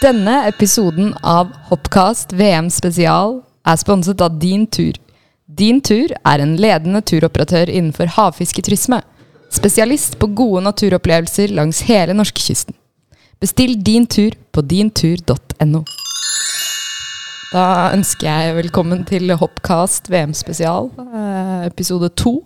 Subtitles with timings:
[0.00, 4.94] Denne episoden av Hoppcast VM spesial er sponset av Din Tur.
[5.46, 9.00] Din Tur er en ledende turoperatør innenfor havfisketurisme.
[9.52, 12.76] Spesialist på gode naturopplevelser langs hele norskekysten.
[13.42, 15.82] Bestill din tur på dintur.no.
[17.52, 22.38] Da ønsker jeg velkommen til Hoppcast VM spesial, eh, episode to.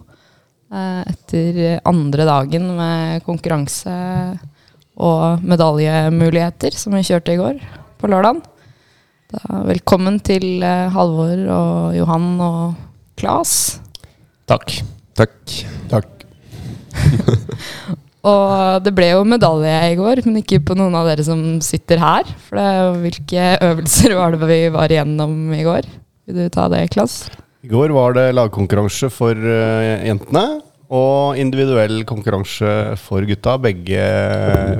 [0.72, 3.92] Eh, etter andre dagen med konkurranse
[4.96, 7.60] og medaljemuligheter, som vi kjørte i går,
[8.00, 8.42] på lørdagen.
[9.32, 12.60] Da, velkommen til eh, Halvor og Johan og
[13.18, 13.80] Klas.
[14.46, 14.78] Takk.
[15.18, 15.36] Takk.
[15.90, 16.12] Takk.
[18.26, 22.00] Og det ble jo medalje i går, men ikke på noen av dere som sitter
[22.02, 22.26] her.
[22.48, 22.70] For det,
[23.04, 25.86] hvilke øvelser var det vi var igjennom i går?
[26.26, 27.28] Vil du ta det, Klas?
[27.62, 30.42] I går var det lagkonkurranse for uh, jentene
[30.92, 33.56] og individuell konkurranse for gutta.
[33.62, 34.00] Begge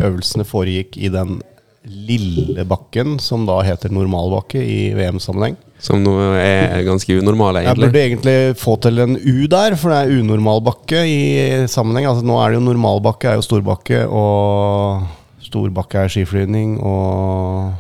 [0.07, 1.41] øvelsene foregikk i den
[1.87, 5.57] lille bakken som da heter normalbakke i VM-sammenheng.
[5.79, 8.33] Som nå er ganske unormale, Jeg burde egentlig.
[8.33, 12.09] egentlig få til en U der, for det er unormal bakke i sammenheng.
[12.09, 15.05] Altså Nå er det jo normalbakke er jo storbakke, og
[15.45, 17.75] storbakke er skiflyvning, og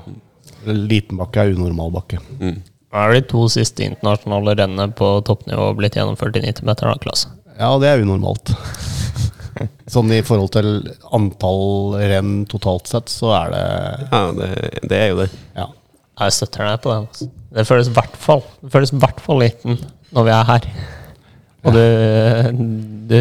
[0.66, 2.20] liten bakke er unormal bakke.
[2.38, 2.60] Mm.
[2.92, 7.32] Nå er de to siste internasjonale rennene på toppnivå blitt gjennomført i 90-meteren av klasse.
[7.56, 8.52] Ja, det er unormalt.
[9.92, 10.70] Sånn i forhold til
[11.16, 13.64] antall renn totalt sett, så er det
[14.10, 14.50] Ja, det,
[14.90, 15.30] det er jo det.
[15.56, 15.70] Ja.
[16.16, 16.98] Jeg støtter deg på det.
[17.04, 17.30] Altså.
[17.56, 19.80] Det føles i hvert fall Det føles i hvert fall liten
[20.16, 20.68] når vi er her.
[21.66, 21.82] Og du,
[23.10, 23.18] du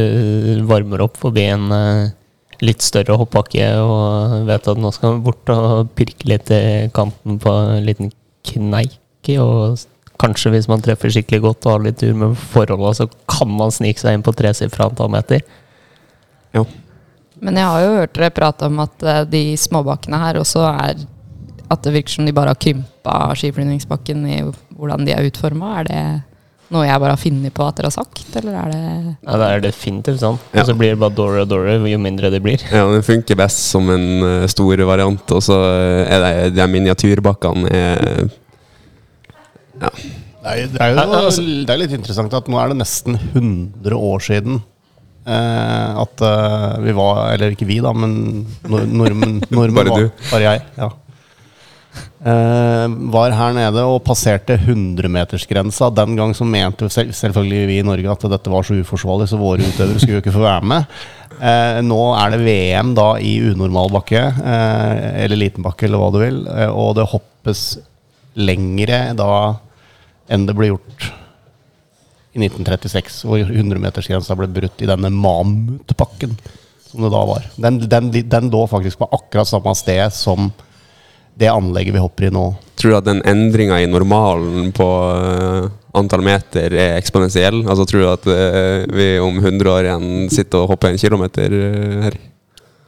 [0.69, 2.11] varmer opp forbi en eh,
[2.63, 6.61] litt større hoppbakke og vet at nå skal vi bort og pirke litt i
[6.95, 8.13] kanten på en liten
[8.45, 8.99] kneik.
[9.41, 9.81] Og
[10.21, 13.73] kanskje hvis man treffer skikkelig godt og har litt tur med forholda, så kan man
[13.73, 15.43] snike seg inn på tresifra antall meter.
[16.55, 16.63] Ja.
[17.43, 21.03] Men jeg har jo hørt dere prate om at eh, de småbakkene her også er
[21.65, 24.37] At det virker som de bare har krympa skiflyvningsbakken i
[24.77, 25.79] hvordan de er utforma.
[25.81, 26.01] Er det
[26.73, 28.83] noe jeg bare har funnet på at dere har sagt, eller er det
[29.25, 30.37] Ja, det er definitivt sånn.
[30.53, 30.61] Ja.
[30.61, 32.61] Og så blir det bare dårligere og dårligere jo mindre det blir.
[32.69, 35.59] ja, den funker best som en eh, stor variant, og så
[36.05, 38.29] er det de miniatyrbakkene er
[39.81, 39.89] Ja.
[40.45, 43.15] Det er, det, er jo, altså- det er litt interessant at nå er det nesten
[43.17, 44.59] 100 år siden
[45.25, 50.05] eh, at eh, vi var Eller ikke vi, da, men nor nordmenn nordmenn Bare var,
[50.05, 50.29] du.
[50.29, 50.61] Bare jeg.
[50.77, 50.91] ja
[52.25, 55.91] Eh, var her nede og passerte 100-metersgrensa.
[55.93, 59.27] Den gang så mente jo selv, selvfølgelig vi i Norge at dette var så uforsvarlig,
[59.29, 60.95] så våre utøvere skulle jo ikke få være med.
[61.37, 66.09] Eh, nå er det VM da i unormal bakke, eh, eller liten bakke, eller hva
[66.15, 66.41] du vil.
[66.49, 67.61] Eh, og det hoppes
[68.35, 69.29] lengre da
[70.31, 71.09] enn det ble gjort
[72.35, 76.33] i 1936, hvor 100-metersgrensa ble brutt i denne mammutpakken
[76.89, 77.45] som det da var.
[77.61, 80.49] Den, den, den lå faktisk på akkurat samme sted som
[81.35, 82.45] det anlegget vi hopper i nå.
[82.79, 85.65] Tror du at den endringa i normalen på eh,
[85.95, 87.61] antall meter er eksponentiell?
[87.67, 91.55] Altså Tror du at eh, vi om 100 år igjen sitter og hopper en kilometer
[91.59, 92.17] eh, her?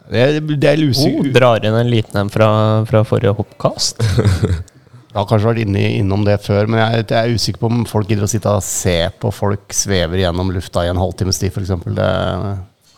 [0.08, 2.48] Det, er- det er Oh, drar inn en liten en fra,
[2.88, 4.04] fra forrige hoppkast.
[5.18, 7.86] Jeg har kanskje vært inne, innom det før, men jeg, jeg er usikker på om
[7.90, 11.56] folk gidder å sitte og se på folk svever gjennom lufta i en halvtimes tid,
[11.58, 11.72] f.eks.
[11.98, 12.10] Det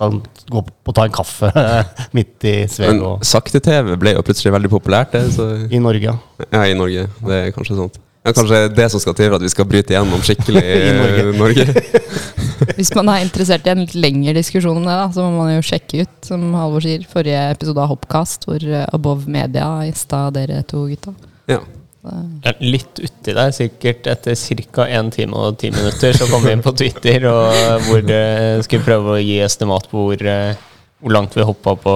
[0.01, 0.19] kan
[0.51, 1.47] gå og ta en kaffe
[2.19, 5.29] midt i svev Men og sakte-TV ble jo plutselig veldig populært, det.
[5.37, 6.49] Så, I Norge, ja.
[6.49, 7.07] ja, i Norge.
[7.23, 8.03] Det er kanskje sånt.
[8.27, 10.93] Ja, kanskje det som skal til for at vi skal bryte igjennom skikkelig i I
[10.99, 11.25] Norge.
[11.45, 12.75] Norge.
[12.75, 15.55] Hvis man er interessert i en litt lengre diskusjon om det, da, så må man
[15.55, 20.25] jo sjekke ut, som Halvor sier, forrige episode av Hoppkast hvor eh, Above Media gjesta
[20.35, 21.15] dere to gutta.
[21.47, 21.63] Ja.
[21.99, 24.37] Ja, Litt uti der, sikkert etter
[24.71, 24.85] ca.
[24.87, 28.85] 1 time og 10 minutter, så kom vi inn på Twitter og hvor eh, skulle
[28.85, 30.61] prøve å gi estimat på hvor, eh,
[31.03, 31.95] hvor langt vi hoppa på,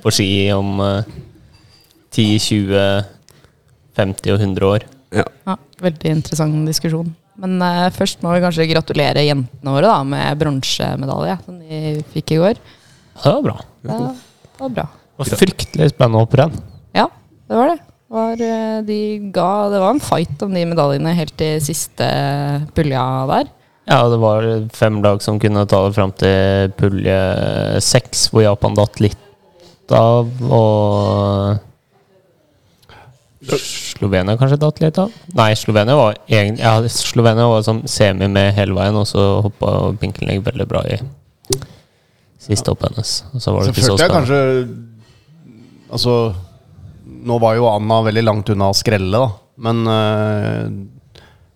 [0.00, 1.12] på ski om eh,
[2.14, 3.12] 10, 20,
[4.00, 4.88] 50 og 100 år.
[5.12, 5.28] ja.
[5.44, 7.12] Ja, veldig interessant diskusjon.
[7.42, 11.80] Men uh, først må vi kanskje gratulere jentene våre da, med bronsemedalje, som de
[12.14, 12.60] fikk i går.
[13.14, 13.56] Det var bra.
[13.82, 14.86] Det, det var bra.
[14.86, 16.54] Det var fryktelig spennende hopprenn.
[16.94, 17.08] Ja,
[17.50, 17.80] det var det.
[18.04, 18.98] Det Var, eh, de
[19.32, 22.06] ga, det var en fight om de medaljene helt til siste
[22.76, 23.48] pulja der.
[23.88, 27.16] Ja, det var fem lag som kunne ta det fram til pulje
[27.84, 31.58] seks, hvor Japan datt litt av, og
[33.44, 35.12] Slovenia kanskje datt litt av?
[35.36, 39.92] Nei, Slovenia var egentlig ja, Slovenia var som semi med hele veien, og så hoppa
[40.00, 40.96] Pinkelnig veldig bra i
[42.40, 43.12] siste hoppet hennes.
[43.34, 44.16] Og så var Så ikke så følte jeg spennende.
[44.16, 44.80] kanskje
[45.94, 46.14] Altså
[47.24, 49.30] Nå var jo Anna veldig langt unna å skrelle, da.
[49.64, 50.64] Men eh,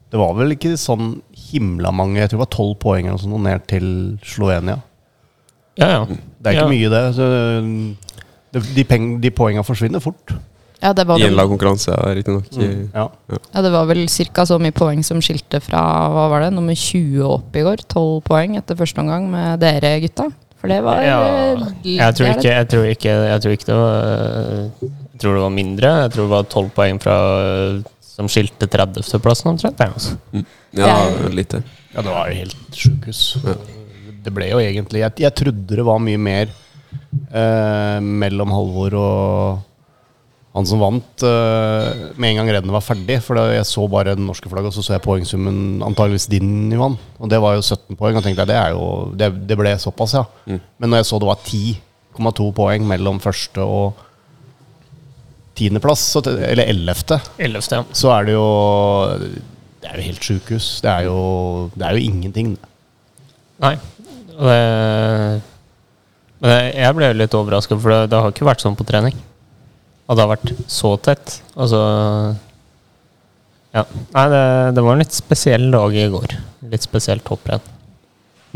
[0.08, 1.16] det var vel ikke sånn
[1.50, 3.88] himla mange Jeg tror det var tolv poeng eller noe ned til
[4.24, 4.78] Slovenia.
[5.78, 6.04] Ja, ja.
[6.08, 6.70] Det er ikke Ja.
[6.72, 7.02] mye, det.
[7.14, 7.26] Så,
[8.54, 10.32] det de, peng, de poengene forsvinner fort.
[10.80, 12.46] Ja, det var I en lagkonkurranse, ja, riktignok.
[12.54, 12.90] Mm.
[12.94, 13.08] Ja.
[13.34, 14.44] ja, det var vel ca.
[14.46, 15.80] så mye poeng som skilte fra
[16.14, 17.82] hva var det, nummer 20 opp i går.
[17.90, 20.28] 12 poeng etter første omgang med dere gutta.
[20.58, 21.18] For det var Ja,
[21.54, 21.66] eh,
[21.98, 25.54] jeg tror ikke, jeg tror ikke, jeg tror ikke det var Jeg tror det var
[25.54, 25.88] mindre.
[26.04, 27.16] Jeg tror det var 12 poeng fra
[28.18, 29.82] som skilte 30.-plassen omtrent.
[29.82, 30.14] Altså.
[30.78, 30.94] Ja,
[31.34, 33.22] litt Ja, det var jo helt sjukehus.
[34.22, 36.50] Det ble jo egentlig Jeg, jeg trodde det var mye mer
[37.32, 39.64] eh, mellom Halvor og
[40.56, 43.20] han som vant, eh, med en gang rennet var ferdig.
[43.22, 46.72] For da jeg så bare det norske flagget, og så så jeg poengsummen antageligvis din,
[46.74, 46.96] Ivan.
[47.20, 48.18] Og det var jo 17 poeng.
[48.18, 50.24] Og tenkte jeg, det, er jo, det, det ble såpass, ja.
[50.78, 54.02] Men når jeg så det var 10,2 poeng mellom første og
[55.58, 57.68] tiendeplass, så eller ellevte, 11.
[57.74, 57.82] Ja.
[57.96, 58.48] så er det jo
[59.82, 60.68] Det er jo helt sjukehus.
[60.82, 60.96] Det
[61.74, 62.56] det er jo ingenting.
[63.62, 63.76] Nei.
[64.38, 64.58] Det,
[66.38, 69.16] men det, jeg ble litt overraska, for det, det har ikke vært sånn på trening.
[70.08, 71.40] At det har vært så tett.
[71.58, 71.80] Altså
[73.74, 73.84] Ja.
[74.14, 74.44] Nei, det,
[74.78, 76.36] det var en litt spesiell dag i går.
[76.72, 77.64] Litt spesielt hopprenn.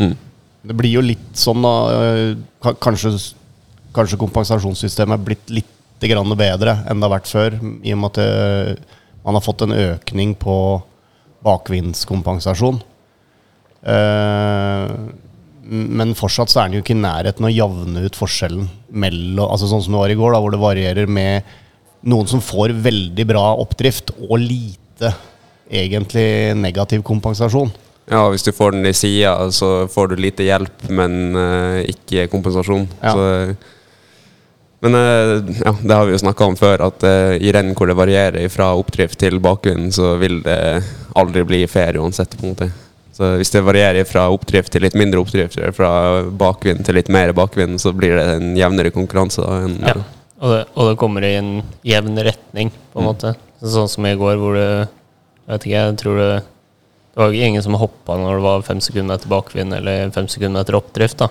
[0.00, 0.14] Mm.
[0.62, 1.72] Det blir jo litt sånn da
[2.81, 3.10] Kanskje,
[3.93, 5.72] kanskje kompensasjonssystemet er blitt litt
[6.10, 7.58] grann bedre enn det har vært før.
[7.82, 8.87] I og med at
[9.22, 10.56] man har fått en økning på
[11.46, 12.81] bakvindskompensasjon.
[13.82, 14.94] Eh,
[15.72, 19.69] men fortsatt så er den jo ikke i nærheten å javne ut forskjellen mellom altså
[19.70, 21.49] Sånn som det var i går, da, hvor det varierer med
[22.10, 25.12] noen som får veldig bra oppdrift, og lite
[25.72, 27.70] egentlig negativ kompensasjon.
[28.10, 32.26] Ja, hvis du får den i sida, så får du lite hjelp, men uh, ikke
[32.32, 32.88] kompensasjon.
[32.99, 33.14] Ja.
[33.14, 33.78] Så,
[34.82, 37.87] men eh, ja, det har vi jo snakka om før, at uh, i renn hvor
[37.87, 40.82] det varierer fra oppdrift til bakgrunn, så vil det
[41.14, 42.34] aldri bli ferie uansett.
[42.34, 42.69] på en måte.
[43.14, 45.93] Så hvis det varierer fra oppdrift til litt mindre oppdrift, eller fra
[46.26, 49.44] bakvind til litt mer bakvind, så blir det en jevnere konkurranse.
[49.46, 49.94] da, enn Ja.
[50.43, 51.52] Og det, og det kommer i en
[51.87, 53.37] jevn retning, på en måte.
[53.62, 54.88] Sånn som i går, hvor Jeg
[55.46, 56.43] vet ikke, jeg tror det
[57.12, 60.26] Det var jo ingen som hoppa når det var fem sekunder etter bakvind eller fem
[60.26, 61.28] sekunder etter oppdrift, da.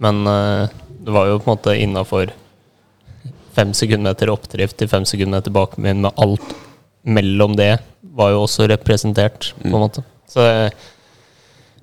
[0.00, 2.32] Men uh, det var jo på en måte innafor
[3.60, 6.54] fem sekunder etter oppdrift til fem sekunder etter bakvind, med alt
[7.04, 7.74] mellom det
[8.16, 10.02] var jo også representert, på en måte.
[10.30, 10.44] Så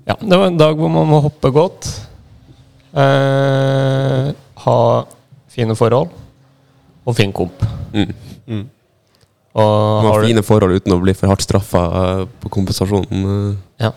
[0.08, 1.90] ja, det var en dag hvor man må hoppe godt.
[2.98, 4.30] Eh,
[4.64, 4.78] ha
[5.54, 6.14] fine forhold
[7.08, 7.62] og fin komp.
[7.94, 8.66] Mm.
[9.58, 11.84] Og Man har fine forhold uten å bli for hardt straffa
[12.42, 13.24] på kompensasjonen.
[13.34, 13.86] eh.
[13.88, 13.92] Ja.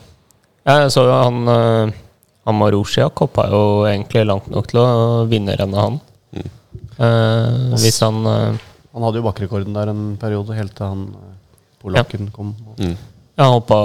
[0.70, 1.92] Jeg så jo han eh,
[2.46, 4.86] Han Marushiak hoppa jo egentlig langt nok til å
[5.28, 6.00] vinne rennet, han.
[7.00, 8.58] Eh, hvis han uh,
[8.92, 11.04] Han hadde jo bakrekorden der en periode, helt til han
[11.80, 12.34] polakken ja.
[12.34, 12.54] kom.
[12.76, 12.96] Mm.
[13.38, 13.78] ja, Han hoppa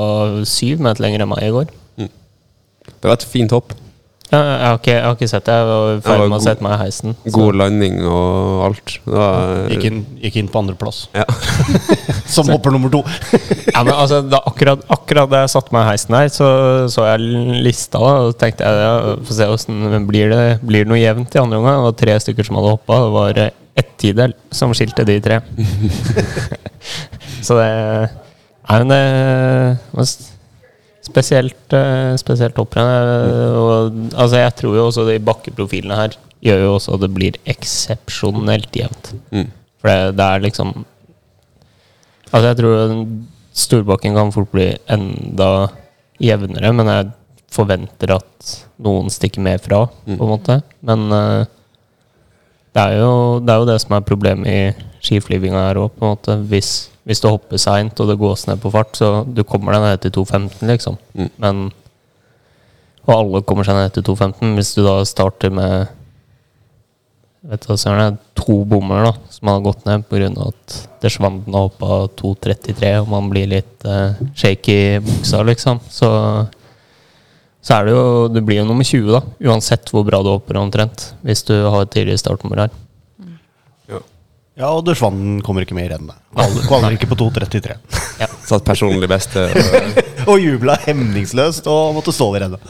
[0.50, 1.74] syv meter lenger enn meg i går.
[2.86, 3.74] Det var et fint hopp.
[4.32, 5.54] Ja, jeg, har ikke, jeg har ikke sett det.
[5.56, 7.14] Jeg var ferdig med å sette meg i heisen.
[7.26, 8.96] så- God landing og alt.
[9.06, 11.04] Det var, Gikk inn, gikk inn på andreplass.
[11.14, 11.26] Ja.
[12.36, 13.04] Som hopper nummer to.
[13.76, 16.48] Ja, men altså, da, akkurat, akkurat da jeg satte meg i heisen her, så
[16.90, 17.20] så jeg
[17.66, 21.36] lista, da, og tenkte jeg ja, få se hvordan blir det blir det noe jevnt
[21.36, 21.78] i andre omgang.
[21.82, 23.00] Det var tre stykker som hadde hoppa.
[23.06, 25.42] Det var eh, ett tidel som skilte de tre.
[27.46, 27.72] så det
[28.66, 30.06] Nei, men det
[31.06, 32.86] spesielt, eh, spesielt topprenn.
[32.86, 37.40] eh, altså, jeg tror jo også de bakkeprofilene her gjør jo også at det blir
[37.46, 39.14] eksepsjonelt jevnt.
[39.32, 39.48] Mm.
[39.82, 40.86] For det, det er liksom
[42.34, 42.94] Altså, jeg tror
[43.56, 45.70] Storbakken kan fort bli enda
[46.20, 47.12] jevnere, men jeg
[47.56, 48.50] forventer at
[48.84, 50.58] noen stikker mer fra, på en måte.
[50.84, 51.46] Men uh,
[52.76, 56.04] det, er jo, det er jo det som er problemet i skiflyvinga her òg, på
[56.04, 56.36] en måte.
[56.52, 56.74] Hvis,
[57.06, 60.02] hvis du hopper seint og det gås ned på fart, så du kommer deg ned
[60.02, 60.98] til 2.15, liksom.
[61.14, 61.30] Mm.
[61.38, 61.66] Men
[63.06, 64.56] Og alle kommer seg ned til 2.15.
[64.58, 65.86] Hvis du da starter med
[67.46, 70.32] vet du, hva, det to bommer da, som har gått ned pga.
[70.48, 75.84] at Deschwanden har hoppa 2.33, og man blir litt eh, shaky i buksa, liksom.
[75.86, 76.10] Så,
[77.62, 79.22] så er det jo Du blir jo nummer 20, da.
[79.46, 81.12] Uansett hvor bra du hopper, omtrent.
[81.22, 82.74] Hvis du har et tidlig startnummer her.
[84.56, 86.16] Ja, og Dursvanen kommer ikke med i rennet.
[86.70, 87.76] Kvaler, ikke på 2.33.
[88.50, 89.42] Satt personlig beste.
[90.26, 92.62] Og, Og jubla hemningsløst og måtte sove i rennet.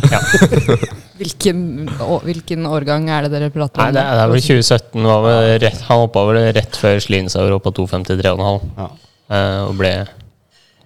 [1.20, 1.60] Hvilken,
[2.04, 3.96] å, hvilken årgang er det dere prater Nei, om?
[3.96, 5.06] det, er- det er vel 2017.
[5.08, 8.90] Var vel rett, han hoppa vel rett før Slinsauer hoppa 2.53,5 Ja.
[9.38, 9.94] eh, og ble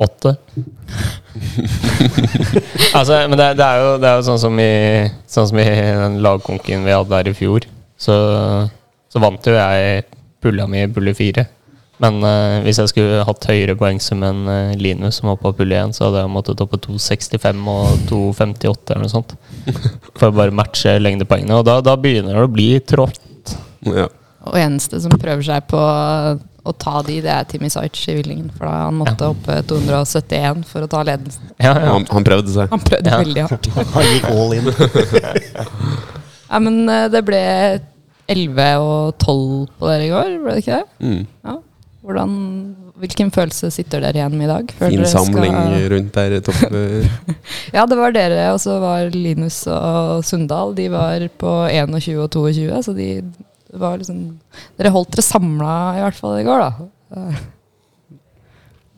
[0.05, 0.35] åtte.
[2.99, 4.69] altså, men det, det, er jo, det er jo sånn som i
[5.29, 7.65] Sånn som i den lagkonken vi hadde der i fjor.
[7.99, 8.13] Så,
[9.11, 10.03] så vant jo jeg
[10.43, 11.45] pulla mi pulle fire.
[11.99, 15.75] Men uh, hvis jeg skulle hatt høyere poengsum enn uh, Linus, som var på pulle
[15.75, 19.33] 1, så hadde jeg måttet opp på 2,65 og 2,58 eller noe sånt.
[20.19, 21.57] For å bare matche lengdepoengene.
[21.59, 23.19] Og da, da begynner det å bli trått.
[23.89, 24.07] ja.
[24.49, 28.47] Og eneste som prøver seg på å ta de, det er Timmy Sajc i Villingen.
[28.55, 31.49] For da han måtte hoppe 271 for å ta ledelsen.
[31.59, 31.89] Ja, ja.
[31.91, 32.71] Han, han prøvde seg.
[32.71, 33.19] Han prøvde Ja.
[33.19, 33.69] veldig hardt.
[33.97, 34.71] Han gikk all in.
[36.49, 37.39] Ja, men eh, det ble
[38.29, 40.87] 11 og 12 på dere i går, ble det ikke det?
[41.05, 41.25] Mm.
[41.49, 41.55] Ja.
[42.05, 42.31] Hvordan,
[43.01, 44.71] hvilken følelse sitter dere igjen med i dag?
[44.79, 45.57] før dere skal- samling
[45.93, 47.09] rundt der i toppen.
[47.75, 50.73] Ja, det var dere, og så var Linus og Sundal.
[50.77, 53.09] De var på 21 og 22, så de
[53.77, 54.39] var liksom
[54.79, 57.29] Dere holdt dere samla i hvert fall i går, da.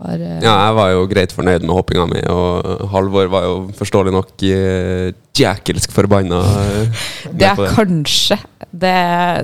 [0.02, 0.38] Eh, Var, uh...
[0.42, 4.32] Ja, jeg var jo greit fornøyd med hoppinga mi, og Halvor var jo forståelig nok
[4.48, 6.40] uh, jækelsk forbanna.
[6.42, 7.04] eh,
[7.38, 7.70] Det er det.
[7.76, 8.40] kanskje
[8.72, 8.96] det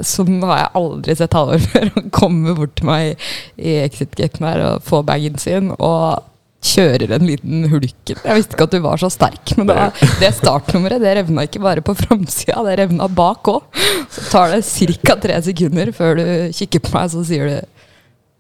[0.08, 1.92] Sånn har jeg aldri sett Halvor før.
[1.98, 6.24] Han kommer bort til meg i exit-gaten her og får bagen sin og
[6.68, 8.18] kjører en liten hulken.
[8.26, 9.76] Jeg visste ikke at du var så sterk, men det,
[10.20, 13.68] det startnummeret det revna ikke bare på framsida, det revna bak òg.
[14.12, 14.64] Så tar det
[15.06, 15.16] ca.
[15.22, 16.26] tre sekunder før du
[16.58, 17.58] kikker på meg, så sier du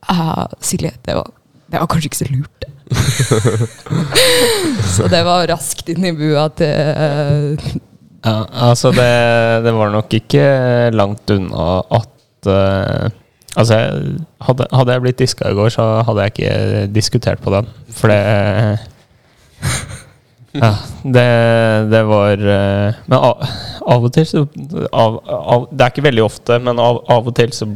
[0.09, 1.29] ah, Silje, det var,
[1.67, 2.67] det var kanskje ikke så lurt,
[4.95, 7.59] så det var raskt inn i bua til
[8.23, 8.37] Ja,
[8.71, 9.11] altså det,
[9.65, 10.45] det var nok ikke
[10.95, 11.67] langt unna
[11.99, 13.11] at uh,
[13.57, 13.77] Altså,
[14.45, 17.69] hadde, hadde jeg blitt diska i går, så hadde jeg ikke diskutert på den.
[17.97, 18.19] For det
[20.57, 23.43] Ja, det, det var eh, Men av,
[23.81, 24.45] av og til så
[24.91, 27.67] av, av, Det er ikke veldig ofte, men av, av og til så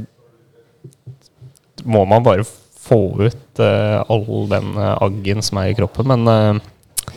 [1.82, 2.46] må man bare
[2.82, 6.10] få ut uh, all den eh, aggen som er i kroppen.
[6.12, 7.16] Men uh,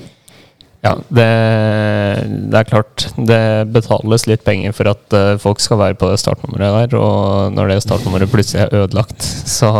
[0.84, 1.28] ja, det,
[2.52, 3.08] det er klart.
[3.16, 3.42] Det
[3.72, 7.72] betales litt penger for at uh, folk skal være på det startnummeret der, og når
[7.72, 9.72] det startnummeret plutselig er ødelagt, så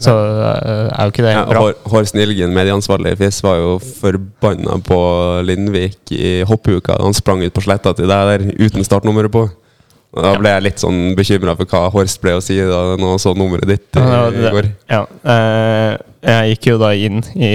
[0.00, 1.60] så er jo ikke det Ja, bra.
[1.60, 5.00] Hår, Horst Nilgen, medieansvarlig i FIS, var jo forbanna på
[5.44, 9.42] Lindvik i hoppuka han sprang ut på sletta til deg der uten startnummeret på.
[10.10, 13.30] Da ble jeg litt sånn bekymra for hva Horst ble å si da han så
[13.38, 14.68] nummeret ditt Ja, i det går.
[14.90, 15.92] Ja, eh,
[16.26, 17.50] jeg gikk jo da inn i,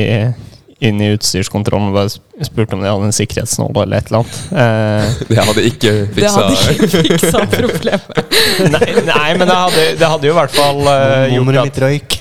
[0.84, 4.39] inn i utstyrskontrollen og bare spurte om de hadde en sikkerhetsnål eller et eller annet.
[4.51, 8.20] Eh, Det hadde ikke Det hadde ikke fiksa problemet.
[8.75, 11.79] nei, nei, men det hadde, det hadde jo i hvert fall eh, gjort at mitt
[11.86, 12.17] røyk.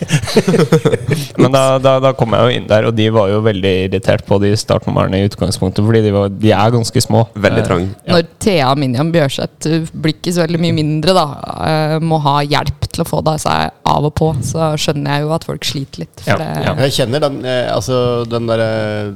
[1.43, 4.25] Men da, da, da kom jeg jo inn der, og de var jo veldig irritert
[4.29, 7.27] på de startnumrene i utgangspunktet, fordi de, var, de er ganske små.
[7.35, 7.85] Veldig Eh, trang.
[8.05, 8.17] Ja.
[8.17, 11.27] Når Thea Minjam Bjørseth uh, blir ikke så veldig mye mindre, da,
[11.65, 15.25] uh, må ha hjelp til å få det seg av og på, så skjønner jeg
[15.27, 16.15] jo at folk sliter litt.
[16.23, 16.75] For Ja, det, ja.
[16.85, 19.15] Jeg kjenner den, eh, altså, den derre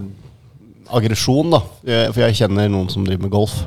[0.89, 1.61] aggresjon, da.
[1.85, 3.59] Eh, For jeg kjenner noen som driver med golf.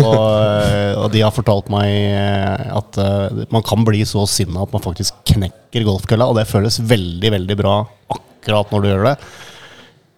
[0.00, 4.64] Og, eh, og de har fortalt meg eh, at eh, man kan bli så sinna
[4.66, 7.78] at man faktisk knekker golfkølla, og det føles veldig, veldig bra
[8.12, 9.14] akkurat når du gjør det.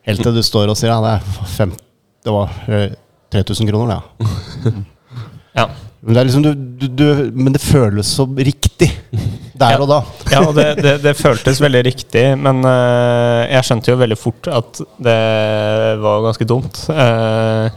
[0.08, 1.70] Helt til du står og sier ja, det fem,
[2.26, 2.96] Det var eh,
[3.34, 4.72] 3000 kroner, det.
[4.72, 4.72] Ja.
[5.52, 5.66] Ja.
[6.00, 7.04] Men, det liksom du, du, du,
[7.36, 8.88] men det føles så riktig
[9.62, 9.80] der Ja.
[9.84, 10.00] og da.
[10.32, 14.50] Ja, og det, det, det føltes veldig riktig, men uh, jeg skjønte jo veldig fort
[14.50, 15.20] at det
[16.02, 16.82] var ganske dumt.
[16.90, 17.70] Uh,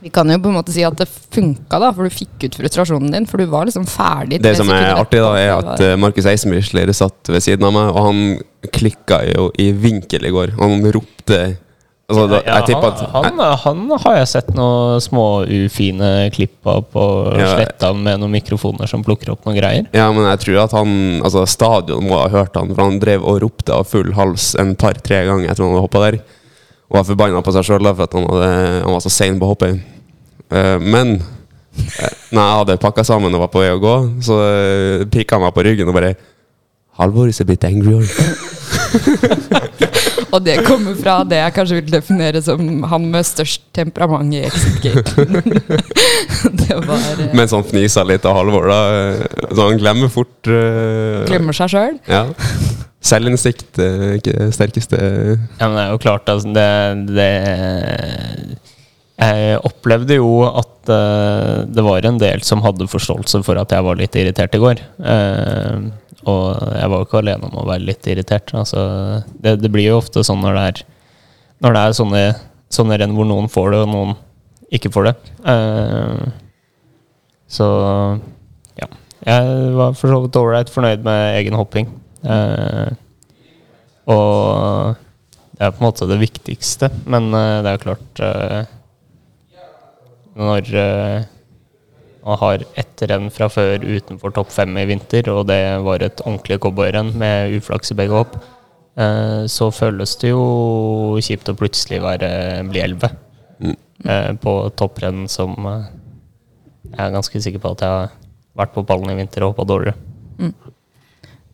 [0.00, 2.58] Vi kan jo på en måte si at det funka, da, for du fikk ut
[2.60, 3.24] frustrasjonen din.
[3.26, 4.38] For du var liksom ferdig.
[4.44, 7.90] Det som er artig, da, er at uh, Markus Eisenbichler satt ved siden av meg,
[7.90, 10.54] og han klikka jo i vinkel i går.
[10.60, 11.40] Han ropte
[12.08, 16.68] altså, da, ja, Jeg tipper at han, han, har jeg sett noen små ufine klipp
[16.68, 17.04] av på
[17.36, 17.50] Ja.
[17.56, 19.86] sletta med noen mikrofoner som plukker opp noen greier.
[19.92, 23.24] Ja, men jeg tror at han Altså, stadion må ha hørt han, for han drev
[23.24, 26.20] og ropte av full hals en par-tre ganger etter han hadde hoppa der.
[26.88, 28.52] Og var forbanna på seg sjøl for at han, hadde,
[28.86, 29.74] han var så sein på å hoppe.
[30.48, 34.38] Uh, men uh, når jeg hadde pakka sammen og var på vei å gå, så
[34.40, 36.16] uh, pikka han meg på ryggen og bare
[36.98, 38.00] Halvor is a bit angry.
[40.34, 44.42] Og det kommer fra det jeg kanskje vil definere som han med størst temperament i
[44.48, 45.26] Exit Gate.
[46.60, 48.80] det eh, Mens han fniser litt av Halvor, da.
[48.98, 51.98] eh, Så han glemmer fort eh, Glemmer seg sjøl.
[52.10, 52.26] Ja.
[53.08, 56.66] Selvinnsikt er ikke det sterkeste Ja, men det er jo klart, altså, det,
[57.14, 57.28] det
[59.22, 63.86] Jeg opplevde jo at eh, det var en del som hadde forståelse for at jeg
[63.86, 64.82] var litt irritert i går.
[65.14, 65.88] Eh,
[66.28, 68.52] og jeg var jo ikke alene om å være litt irritert.
[68.56, 68.84] Altså,
[69.40, 70.86] det, det blir jo ofte sånn når det er
[71.64, 72.24] Når det er sånne,
[72.70, 74.12] sånne renn hvor noen får det, og noen
[74.74, 75.14] ikke får det.
[75.42, 76.28] Uh,
[77.50, 77.66] så
[78.78, 78.88] ja.
[79.26, 81.90] Jeg var for så vidt ålreit fornøyd med egen hopping.
[82.22, 82.92] Uh,
[84.08, 84.94] og
[85.58, 88.60] det er på en måte det viktigste, men uh, det er klart eh,
[90.38, 90.68] Når
[92.28, 96.20] man har ett renn fra før utenfor topp fem i vinter, og det var et
[96.26, 98.36] ordentlig cowboyrenn med uflaks i begge hopp,
[99.00, 100.44] eh, så føles det jo
[101.24, 102.30] kjipt å plutselig være,
[102.68, 103.14] bli elleve
[103.58, 103.74] Mm.
[104.04, 105.86] eh, på topprenn som eh,
[106.92, 108.12] jeg er ganske sikker på at jeg har
[108.58, 109.98] vært på pallen i vinter og hoppa dårligere.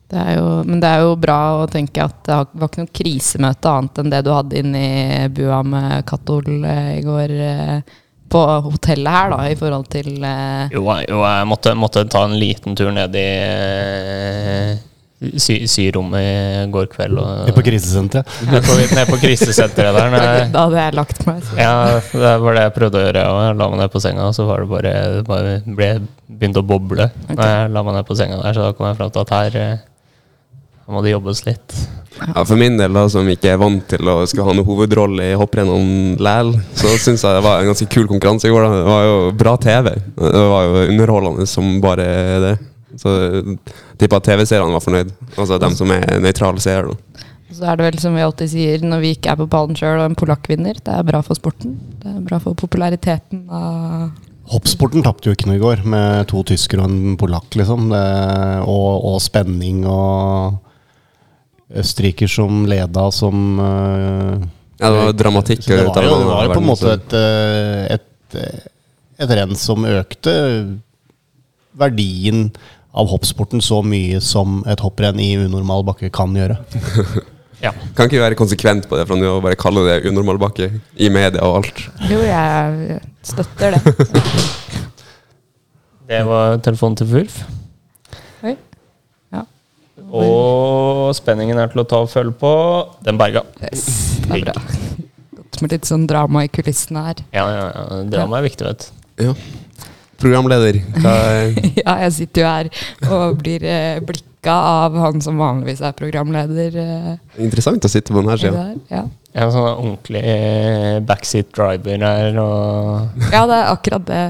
[0.05, 2.93] Det er jo, men det er jo bra å tenke at det var ikke noe
[2.93, 4.81] krisemøte annet enn det du hadde inne
[5.25, 7.95] i bua med Katol i går eh,
[8.31, 12.33] på hotellet her, da, i forhold til eh, Jo, jo jeg måtte, måtte ta en
[12.41, 13.25] liten tur ned i
[13.95, 14.75] eh,
[15.39, 17.17] sy, syrommet i går kveld.
[17.21, 18.27] Og, På krisesenteret.
[18.51, 20.09] ned, på, ned på krisesenteret der.
[20.13, 21.41] når jeg- Da hadde jeg lagt meg.
[21.47, 21.57] Så.
[21.59, 21.73] Ja,
[22.11, 23.25] det var det jeg prøvde å gjøre.
[23.31, 24.93] Og jeg la meg ned på senga, og så var det bare,
[25.29, 25.89] bare ble,
[26.29, 27.35] begynte å boble Okay.
[27.39, 28.53] når jeg la meg ned på senga der.
[28.57, 29.94] Så da kom jeg fram til at her eh, her
[30.91, 31.75] må det jobbes litt.
[32.15, 35.31] Ja, for min del, da, som ikke er vant til å skulle ha noen hovedrolle
[35.31, 38.63] i hopprennet læl, så syns jeg det var en ganske kul konkurranse i går.
[38.63, 38.77] da.
[38.79, 39.91] Det var jo bra TV.
[40.21, 42.07] Det var jo underholdende som bare
[42.45, 42.55] det.
[43.01, 43.11] Så
[43.99, 45.11] tipper at TV-seerne var fornøyd.
[45.35, 46.95] Altså dem som er nøytrale seere.
[47.51, 49.99] Så er det vel som vi alltid sier når vi ikke er på pallen sjøl
[49.99, 50.79] og en polakk vinner.
[50.79, 51.75] Det er bra for sporten.
[52.01, 54.13] Det er bra for populariteten av
[54.45, 57.87] Hoppsporten tapte jo ikke noe i går, med to tyskere og en polakk, liksom.
[57.89, 58.01] Det,
[58.69, 60.59] og, og spenning og
[61.73, 64.37] Østerriker som leda, som uh,
[64.77, 65.63] Ja, det var dramatikk.
[65.65, 68.65] Så det var jo, det var jo på en måte et, eh, et, eh,
[69.23, 70.33] et renn som økte
[71.79, 72.49] verdien
[72.95, 76.59] av hoppsporten så mye som et hopprenn i unormal bakke kan gjøre.
[77.63, 77.71] Ja.
[77.95, 80.67] Kan ikke være konsekvent på det, for å bare kalle det unormal bakke
[81.01, 81.79] i media og alt.
[82.11, 83.95] Jo, jeg støtter det.
[86.05, 87.39] Det var telefonen til Fulf.
[90.03, 92.51] Og spenningen er til å ta og følge på
[93.05, 93.45] den berga.
[93.63, 93.85] Yes,
[94.25, 94.63] det er bra.
[95.39, 97.21] Godt med litt sånn drama i kulissene her.
[97.35, 98.01] Ja, ja, ja.
[98.11, 99.29] Drama er viktig, vet du.
[99.29, 99.35] Ja.
[100.21, 102.71] Programleder, hva er Ja, jeg sitter jo her
[103.11, 106.79] og blir eh, blikka av han som vanligvis er programleder.
[106.81, 108.65] Eh, interessant å sitte på denne sida.
[108.91, 109.05] Ja.
[109.35, 114.21] En sånn ordentlig eh, backseat driver her, og ja, det er akkurat det,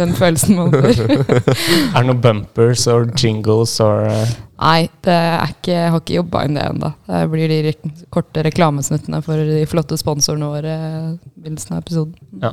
[0.00, 1.04] den følelsen man får.
[1.94, 6.16] Er det noen bumpers or jingles or eh, Nei, det er ikke, jeg har ikke
[6.16, 6.88] jobba inn det ennå.
[7.06, 7.74] Det blir de
[8.10, 12.16] korte reklamesnuttene for de flotte sponsorene våre i begynnelsen av episoden.
[12.42, 12.50] Ja.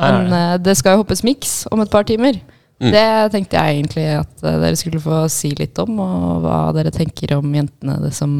[0.00, 2.38] Men uh, det skal jo hoppes miks om et par timer.
[2.82, 2.90] Mm.
[2.90, 6.94] Det tenkte jeg egentlig at uh, dere skulle få si litt om, og hva dere
[6.94, 8.00] tenker om jentene.
[8.02, 8.34] Det, som,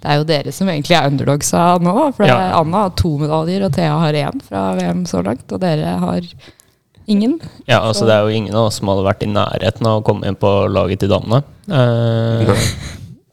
[0.00, 1.94] det er jo dere som egentlig er underdogsa nå.
[2.16, 2.38] For Ja.
[2.60, 5.46] Anna har to medaljer, og Thea har én fra VM så langt.
[5.52, 6.30] Og dere har
[7.06, 7.36] ingen.
[7.68, 10.04] Ja, altså det er jo ingen av oss som hadde vært i nærheten av å
[10.06, 11.44] komme inn på laget til damene.
[11.68, 12.54] Uh,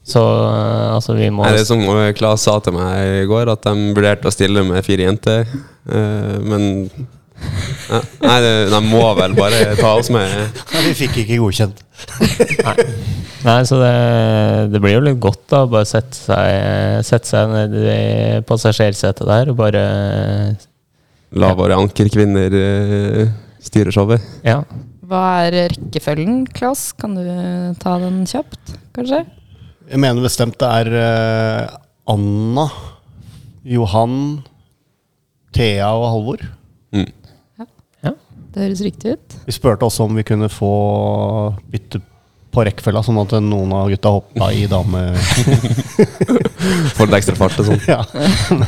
[0.04, 0.20] så
[0.98, 1.82] altså, vi må Nei, det er som
[2.18, 5.46] Klas sa til meg i går, at de vurderte å stille med fire jenter.
[5.86, 6.90] eh, men
[8.22, 10.32] Nei, det, de må vel bare ta oss med.
[10.72, 11.82] Nei, vi fikk ikke godkjent.
[12.66, 12.86] Nei,
[13.42, 13.94] Nei så det,
[14.72, 19.50] det blir jo litt godt da Bare sette seg, sette seg ned i passasjersetet der
[19.52, 19.82] og bare
[21.38, 23.28] La våre ankerkvinner eh,
[23.64, 24.24] styre showet.
[24.44, 24.58] Ja.
[25.08, 26.90] Hva er rekkefølgen, Klas?
[26.96, 27.24] Kan du
[27.80, 29.22] ta den kjapt, kanskje?
[29.88, 31.72] Jeg mener bestemt det er eh,
[32.12, 32.66] Anna,
[33.68, 34.42] Johan,
[35.56, 36.44] Thea og Halvor.
[38.52, 39.36] Det høres riktig ut.
[39.46, 40.72] Vi spurte også om vi kunne få
[41.72, 42.02] bytte
[42.52, 45.06] på rekkefølga, sånn at noen av gutta hoppa i dame...
[46.96, 47.80] Får litt ekstra fart og sånn.
[47.88, 48.02] ja.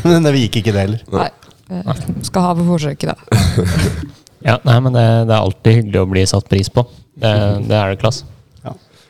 [0.06, 1.02] Men det gikk ikke det heller.
[1.12, 1.28] Nei.
[1.68, 1.96] nei.
[2.24, 3.42] Skal ha på forsøket, da.
[4.48, 6.86] ja nei, men det, det er alltid hyggelig å bli satt pris på.
[7.14, 7.34] Det,
[7.68, 8.24] det er det, Klass.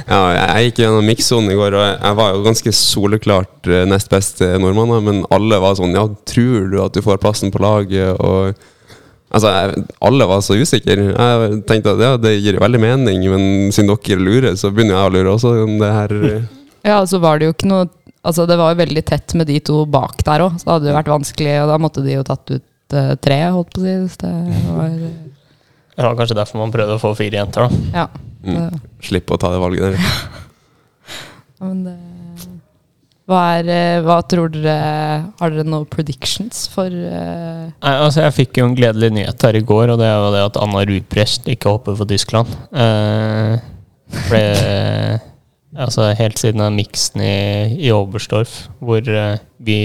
[0.09, 4.11] Ja, jeg gikk gjennom mikssonen i går, og jeg- var jo ganske soleklart eh, nest
[4.11, 5.05] beste nordmann.
[5.05, 8.17] Men alle var sånn Ja, tror du at du får plassen på laget?
[8.21, 8.55] Og
[9.33, 10.93] Altså, jeg, Alle var så usikre.
[11.09, 15.09] Jeg tenkte at ja, det gir veldig mening, men siden dere lurer, så begynner jeg
[15.09, 15.53] å lure også.
[15.81, 16.43] Det her eh,
[16.91, 17.89] Ja, så var det jo ikke noe
[18.23, 20.91] Altså, det var jo veldig tett med de to bak der òg, så det hadde
[20.93, 23.83] jo vært vanskelig, og da måtte de jo tatt ut uh, tre, holdt på å
[23.83, 23.95] si.
[24.05, 24.31] Hvis det
[24.69, 24.93] var
[25.93, 28.01] Det var kanskje derfor man prøvde å få fire jenter, da.
[28.03, 28.07] Ja.
[28.47, 30.01] mm, Slippe å ta det valget der.
[31.63, 31.93] Ja, Men det
[33.31, 34.73] hva, er, eh, hva tror dere
[35.39, 37.69] Har dere noen predictions for uh...
[37.71, 40.33] Nei, altså Jeg fikk jo en gledelig nyhet her i går, og det er jo
[40.35, 42.51] det at Anna Ruprest ikke hopper for Tyskland.
[42.75, 43.63] Uh,
[44.29, 44.43] det,
[45.73, 47.37] altså Helt siden den miksen i,
[47.87, 49.79] i Oberstdorf, hvor uh, vi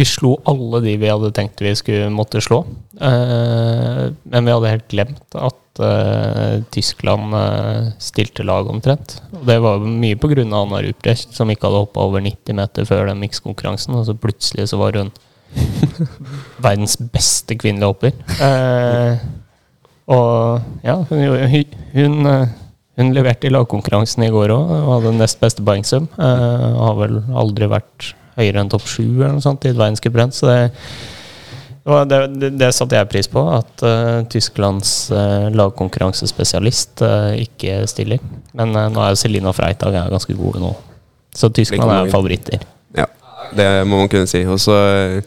[0.00, 2.62] Vi slo alle de vi hadde tenkt vi skulle måtte slå.
[2.96, 9.18] Uh, men vi hadde helt glemt at uh, Tyskland uh, stilte lag omtrent.
[9.36, 10.46] Og det var mye pga.
[10.46, 13.98] Anna Ruprecht, som ikke hadde hoppa over 90 meter før den mikskonkurransen.
[13.98, 15.12] Og så plutselig så var hun
[16.64, 18.16] verdens beste kvinnelige hopper.
[20.10, 21.26] Og ja, hun,
[21.92, 22.16] hun,
[22.96, 26.08] hun, leverte i lagkonkurransen i går òg og hadde nest beste poengsum.
[26.16, 30.34] Har vel aldri vært høyere enn topp sju eller noe sånt i et verdenscuprenn.
[30.34, 30.60] Så det
[31.84, 38.20] det, det, det satte jeg pris på, at uh, Tysklands uh, lagkonkurransespesialist uh, ikke stiller.
[38.56, 40.74] Men nå er jo Selina Freitag er ganske gode nå.
[41.34, 42.66] Så Tyskland er favoritter.
[42.96, 43.06] Ja,
[43.56, 44.42] det må man kunne si.
[44.44, 45.22] Og så er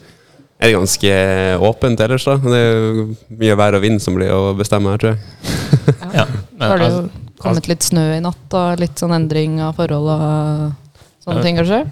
[0.68, 1.18] det ganske
[1.64, 2.36] åpent ellers, da.
[2.44, 3.06] Det er jo
[3.40, 5.98] mye vær og vind som blir å bestemme her, tror jeg.
[6.14, 9.58] Ja, men, har det jo altså, kommet litt snø i natt, og litt sånn endring
[9.64, 11.82] av forhold og sånne ting, kanskje?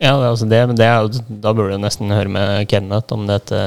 [0.00, 1.08] Ja, det, er altså det, men det er
[1.44, 3.58] da burde du nesten høre med Kenneth om dette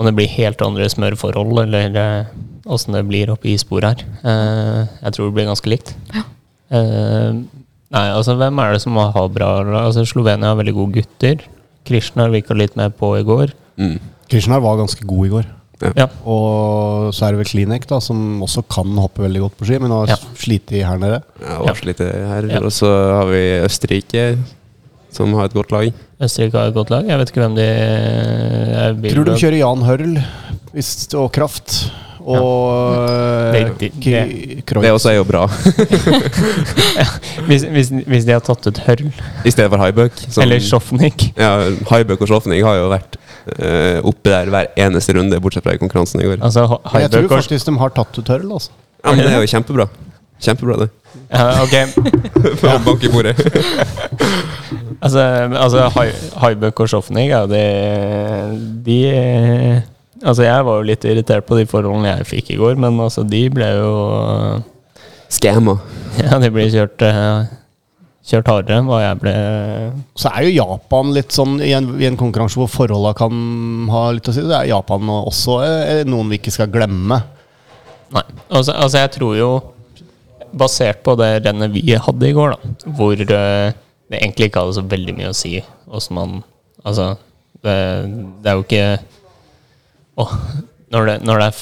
[0.00, 2.28] Om det blir helt andre smørforhold, eller eh,
[2.72, 4.00] åssen det blir oppe i spor her.
[4.24, 5.92] Eh, jeg tror det blir ganske likt.
[6.16, 7.34] Eh,
[7.92, 9.50] nei, altså hvem er det som har bra
[9.82, 11.44] altså Slovenia har veldig gode gutter.
[11.84, 13.52] Krishnar virka litt med på i går.
[13.76, 13.98] Mm.
[14.32, 15.50] Krishnar var ganske god i går.
[15.96, 16.06] Ja.
[16.28, 19.78] Og så er det vel Klinek, da, som også kan hoppe veldig godt på ski,
[19.80, 20.16] men har Ja.
[20.36, 21.22] slitt her nede.
[21.40, 21.94] Ja, og ja.
[22.04, 22.48] her.
[22.48, 22.60] Ja.
[22.60, 24.38] Og så har vi Østerrike,
[25.16, 25.88] som har et godt lag.
[26.20, 27.08] Østerrike har et godt lag.
[27.08, 28.92] Jeg vet ikke hvem de er.
[29.00, 30.14] vil- Tror de kjører Jan Hørl
[30.74, 31.90] hvis, og Kraft.
[32.20, 33.92] Og Det- eh, det-
[34.66, 35.46] Det også er jo bra.
[37.48, 39.08] hvis, hvis, hvis de har tatt ut Hørl
[39.44, 40.12] I stedet for Haibøk.
[40.42, 43.16] eller Sjofnik Ja, Haibøk og Sjofnik har jo vært
[43.56, 46.42] uh, oppe der hver eneste runde, bortsett fra i konkurransen i går.
[46.44, 46.66] Altså
[47.00, 48.70] jeg tror faktisk de har tatt ut Hørl, altså.
[49.04, 49.88] Ja, men det er jo kjempebra.
[50.40, 50.88] Kjempebra, det.
[51.30, 51.74] ja, Ok,
[52.64, 52.78] Ja.
[52.84, 53.36] Bank i bordet.
[55.04, 55.20] altså,
[55.52, 55.88] altså
[56.40, 57.64] Haibøk og Sjofnik er jo de,
[58.86, 58.98] de
[60.20, 63.24] Altså Jeg var jo litt irritert på de forholdene jeg fikk i går, men altså
[63.24, 63.94] de ble jo
[65.30, 65.76] Skamma.
[66.20, 67.50] Ja, de ble kjørt eh,
[68.30, 69.34] Kjørt hardere enn hva jeg ble
[70.18, 74.06] Så er jo Japan litt sånn i en, i en konkurranse hvor forholdene kan ha
[74.16, 74.44] litt å si.
[74.44, 77.20] Det er Japan også eh, noen vi ikke skal glemme.
[78.10, 78.24] Nei.
[78.50, 79.50] Altså, altså jeg tror jo
[80.56, 83.72] Basert på det rennet vi hadde i går, da hvor eh,
[84.10, 85.58] det egentlig ikke hadde så veldig mye å si
[85.90, 86.40] åssen man
[86.80, 87.10] Altså,
[87.60, 87.74] det,
[88.40, 88.84] det er jo ikke
[90.16, 90.24] å,
[90.94, 91.58] når, det, når det er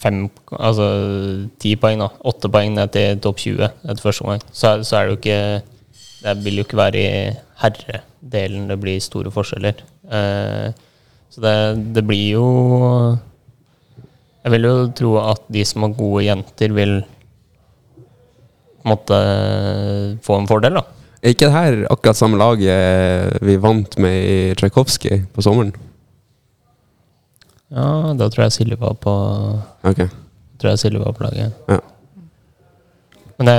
[0.00, 0.22] fem
[0.56, 0.86] Altså
[1.60, 2.08] ti poeng, da.
[2.30, 5.42] Åtte poeng ned til topp 20 etter første omgang, så, så er det jo ikke
[6.22, 7.12] Det vil jo ikke være i
[7.60, 9.84] herredelen det blir store forskjeller.
[10.08, 10.68] Eh,
[11.28, 11.56] så det,
[11.98, 12.46] det blir jo
[14.48, 16.94] jeg vil jo tro at de som har gode jenter, vil
[18.78, 19.18] på en måte
[20.24, 20.84] få en fordel, da.
[21.18, 25.72] Er ikke det her akkurat samme laget vi vant med i Tsjajkovskij på sommeren?
[27.74, 29.12] Ja, da tror jeg Silje var på
[29.84, 30.04] Ok.
[30.58, 31.56] Tror jeg Silje var på laget.
[31.68, 31.80] Ja.
[33.38, 33.58] Men det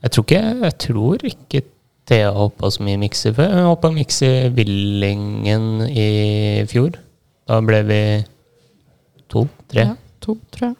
[0.00, 1.62] Jeg tror ikke Jeg tror ikke
[2.10, 3.52] Thea hoppa så mye mikser før.
[3.54, 6.96] Hun hoppa miks i Villingen i fjor.
[7.46, 8.00] Da ble vi
[9.30, 9.44] to?
[9.70, 9.84] Tre?
[9.84, 10.76] Ja, to, tror jeg.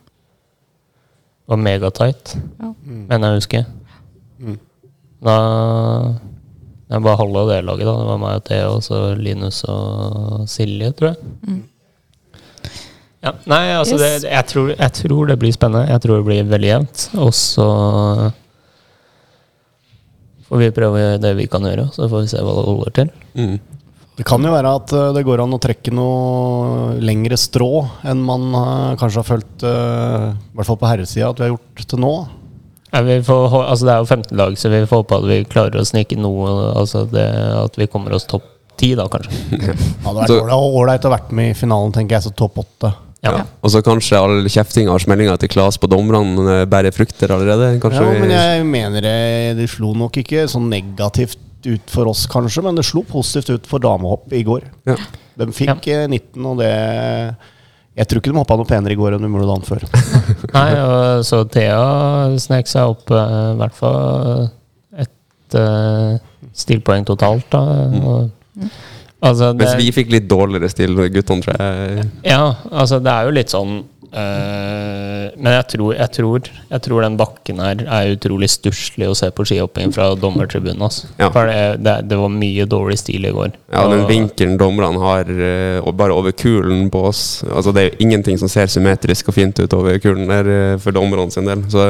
[1.50, 2.68] Var megatight, Ja.
[2.86, 3.62] mener jeg å huske.
[4.40, 4.58] Mm.
[5.22, 5.36] Da
[6.90, 7.96] Det er bare halve av det laget, da.
[8.00, 11.18] Det var meg og Theo og så Linus og Silje, tror jeg.
[11.46, 11.60] Mm.
[13.22, 14.22] Ja, nei, altså Yes.
[14.22, 15.88] det, jeg, tror, jeg tror det blir spennende.
[15.92, 17.04] Jeg tror det blir veldig jevnt.
[17.20, 18.32] Og så
[20.48, 23.10] får vi prøve det vi kan gjøre, så får vi se hva det holder til.
[23.36, 23.58] Mm.
[24.20, 27.70] Det kan jo være at eh, det går an å trekke noe lengre strå
[28.04, 31.54] enn man eh, kanskje har følt, eh, i hvert fall på herresida, at vi har
[31.54, 32.12] gjort til nå.
[32.90, 35.40] Ja, vi får, altså det er jo 15 lag, så vi får håpe at vi
[35.48, 36.52] klarer å snike noe.
[36.82, 37.24] Altså det,
[37.62, 38.44] at vi kommer oss topp
[38.76, 39.40] 10, da, kanskje.
[39.56, 39.72] Det
[40.04, 42.92] hadde vært ålreit- å vært med i finalen, tenker jeg, så topp åtte.
[43.24, 43.38] Ja.
[43.38, 43.44] Ja.
[43.64, 47.78] Og så kanskje all kjeftinga og smellinga til Klas på dommerne bærer frukter allerede?
[47.80, 49.20] Kanskje Ja, men jeg mener det,
[49.56, 53.68] det slo nok ikke sånn negativt ut for oss, kanskje, men det slo positivt ut
[53.68, 54.66] for damehopp i går.
[54.88, 54.96] Ja.
[55.40, 56.04] De fikk ja.
[56.08, 56.70] 19, og det
[57.96, 59.86] Jeg tror ikke de hoppa noe penere i går enn de gjorde dagen før.
[60.56, 64.46] Nei, og så Thea snek seg opp i uh, hvert fall
[65.04, 66.16] et uh,
[66.56, 67.62] stilpoeng totalt, da.
[68.00, 68.70] Og,
[69.18, 72.06] altså, det, Mens vi fikk litt dårligere stil, guttene, tror jeg.
[72.24, 73.80] Ja, altså det er jo litt sånn
[74.12, 79.16] eh, Men jeg tror, jeg, tror, jeg tror den bakken her er utrolig stusslig å
[79.18, 80.82] se på skihopping fra dommertribunen.
[80.86, 81.10] Altså.
[81.20, 81.30] Ja.
[81.34, 83.54] For det, det, det var mye dårlig stil i går.
[83.72, 87.88] Ja, den vinkelen dommerne har eh, og bare over kulen på oss Altså Det er
[87.90, 91.48] jo ingenting som ser symmetrisk og fint ut over kulen der eh, for dommerne sin
[91.48, 91.64] del.
[91.70, 91.84] Så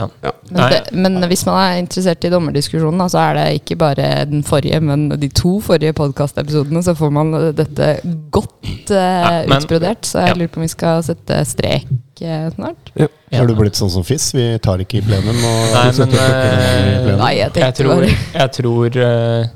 [0.00, 0.08] Ja.
[0.24, 0.34] ja.
[0.50, 4.44] Men, det, men hvis man er interessert i dommerdiskusjonen, så er det ikke bare den
[4.46, 7.92] forrige, men de to forrige podkastepisodene, så får man dette
[8.34, 10.08] godt uh, Ja, utbrodert.
[10.08, 10.38] Så jeg ja.
[10.40, 12.92] lurer på om vi skal sette strek eh, snart.
[12.94, 13.08] Ja.
[13.38, 14.30] Har du blitt sånn som Fiss?
[14.34, 15.38] Vi tar ikke i plenum.
[15.38, 17.22] Og Nei, men, eh, plenum.
[17.22, 19.48] Nei, jeg Jeg tror, jeg tror eh,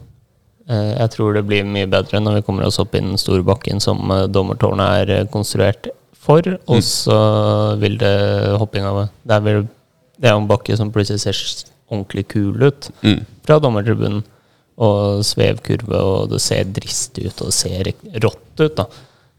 [0.68, 3.42] eh, Jeg tror det blir mye bedre når vi kommer oss opp i den store
[3.42, 5.90] bakken som uh, dommertårnet er konstruert
[6.24, 8.14] for, og så vil det
[8.56, 9.83] hoppe Det Der vil Det
[10.22, 13.24] er jo en bakke som plutselig ser ordentlig kul ut Mm.
[13.44, 14.24] fra dommertribunen.
[14.76, 17.92] og svevkurve, og det ser dristig ut, og det ser
[18.24, 18.74] rått ut.
[18.74, 18.86] da.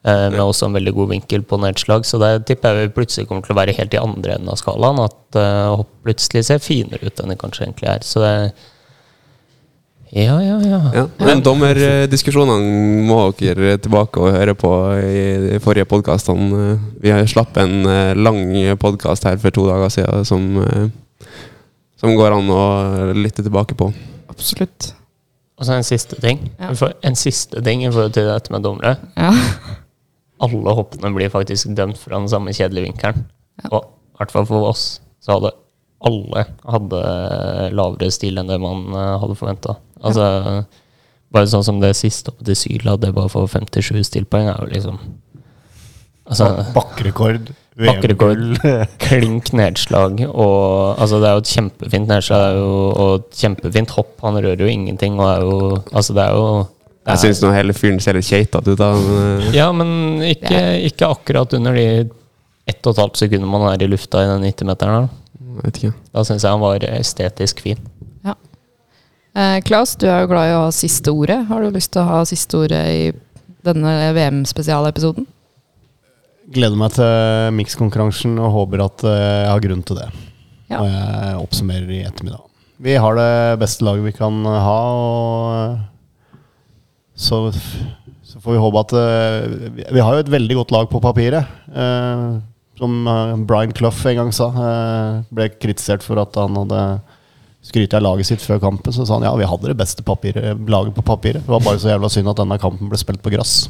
[0.06, 3.28] Eh, med også en veldig god vinkel på nedslag, så det tipper jeg vi plutselig
[3.28, 5.04] kommer til å være helt i andre enden av skalaen.
[5.04, 8.00] At eh, hopp plutselig ser finere ut enn det kanskje egentlig er.
[8.00, 8.54] Så det
[10.16, 10.78] Ja, ja, ja.
[10.96, 11.02] Ja.
[11.20, 14.70] Men dommerdiskusjonene må dere tilbake og høre på
[15.04, 16.78] i de forrige podkastene.
[17.04, 18.40] Vi har slapp en eh, lang
[18.80, 21.34] podkast her for to dager siden som, eh,
[22.00, 22.62] som går an å
[23.12, 23.90] lytte tilbake på.
[24.32, 24.94] Absolutt.
[25.60, 26.48] Og så en siste ting.
[26.62, 26.72] Ja.
[27.04, 28.96] En siste ting i forhold til dette med dommere.
[29.20, 29.34] Ja.
[30.48, 33.28] Alle hoppene blir faktisk dømt fra den samme kjedelige vinkelen.
[33.68, 34.88] Og i hvert fall for oss
[35.20, 35.52] så hadde
[36.06, 37.02] alle hadde
[37.76, 39.76] lavere stil enn det man eh, hadde forventa.
[40.06, 40.26] Altså,
[41.36, 44.72] bare sånn som det siste oppe til Syla, det bare for 57 stilpoeng, er jo
[44.72, 45.00] liksom
[46.26, 47.52] Altså Bakkerekord.
[47.78, 48.56] Bakkerekord.
[49.04, 50.24] Klink nedslag.
[50.32, 54.16] Og altså, det er jo et kjempefint nedslag det er jo, og et kjempefint hopp.
[54.24, 55.20] Han rører jo ingenting.
[55.20, 55.60] Og er jo,
[55.92, 56.48] altså, det er jo
[57.06, 58.80] det Jeg syns nå hele fyren ser litt keitete ut.
[58.82, 62.10] da, eh, Ja, men ikke, ikke akkurat under de
[62.66, 65.10] ett og et halvt sekundene man er i lufta i den 90-meteren.
[65.38, 65.94] jeg vet ikke.
[66.16, 67.78] Da syns jeg han var estetisk fin.
[69.36, 71.42] Eh, Klaus, du er jo glad i å ha siste ordet.
[71.50, 73.02] Har du lyst til å ha siste ordet i
[73.66, 75.26] denne VM-spesialepisoden?
[76.56, 80.08] Gleder meg til mikskonkurransen og håper at eh, jeg har grunn til det.
[80.72, 80.80] Ja.
[80.80, 82.46] Og jeg oppsummerer i ettermiddag.
[82.86, 83.30] Vi har det
[83.62, 86.40] beste laget vi kan ha, og eh,
[87.16, 87.42] så,
[88.28, 91.52] så får vi håpe at eh, vi- har jo et veldig godt lag på papiret.
[91.76, 92.26] eh,
[92.80, 94.50] som eh, Brian Clough en gang sa.
[94.52, 96.82] eh, ble kritisert for at han hadde
[97.66, 98.94] skrytt av laget sitt før kampen.
[98.94, 101.42] Så sa han ja, vi hadde det beste papiret, laget på papiret.
[101.46, 103.66] Det var bare så jævla synd at denne kampen ble spilt på gress.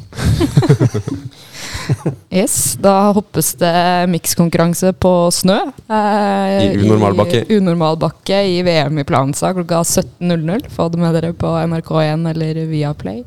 [2.34, 3.70] Yes, Da hoppes det
[4.10, 5.58] mikskonkurranse på snø.
[5.86, 7.44] eh, I unormalbakke.
[7.46, 10.66] I unormalbakke i VM i Plansa klokka 17.00.
[10.74, 13.22] Få det med dere på NRK1 eller Viaplay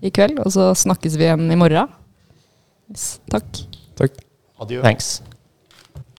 [0.00, 0.38] i kveld.
[0.46, 1.90] Og så snakkes vi igjen i morgen.
[2.92, 3.64] Yes, takk.
[3.98, 4.22] Takk.
[4.62, 4.82] Adjø.
[4.86, 5.16] Thanks.